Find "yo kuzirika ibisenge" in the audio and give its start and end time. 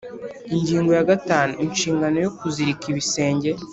2.25-3.49